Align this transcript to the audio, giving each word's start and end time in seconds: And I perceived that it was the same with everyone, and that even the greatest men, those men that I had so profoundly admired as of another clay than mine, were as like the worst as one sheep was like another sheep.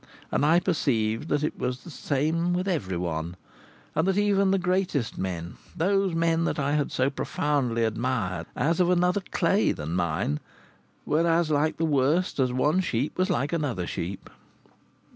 And 0.31 0.43
I 0.43 0.59
perceived 0.59 1.29
that 1.29 1.43
it 1.43 1.59
was 1.59 1.83
the 1.83 1.91
same 1.91 2.53
with 2.53 2.67
everyone, 2.67 3.35
and 3.93 4.07
that 4.07 4.17
even 4.17 4.49
the 4.49 4.57
greatest 4.57 5.15
men, 5.15 5.57
those 5.77 6.15
men 6.15 6.45
that 6.45 6.57
I 6.57 6.71
had 6.71 6.91
so 6.91 7.11
profoundly 7.11 7.83
admired 7.83 8.47
as 8.55 8.79
of 8.79 8.89
another 8.89 9.21
clay 9.29 9.71
than 9.73 9.93
mine, 9.93 10.39
were 11.05 11.27
as 11.27 11.51
like 11.51 11.77
the 11.77 11.85
worst 11.85 12.39
as 12.39 12.51
one 12.51 12.79
sheep 12.79 13.15
was 13.15 13.29
like 13.29 13.53
another 13.53 13.85
sheep. 13.85 14.31